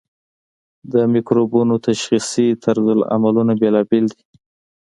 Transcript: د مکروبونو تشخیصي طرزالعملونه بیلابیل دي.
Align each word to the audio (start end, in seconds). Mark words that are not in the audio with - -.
د 0.91 0.93
مکروبونو 1.13 1.75
تشخیصي 1.87 2.47
طرزالعملونه 2.63 3.53
بیلابیل 3.61 4.05
دي. 4.13 4.21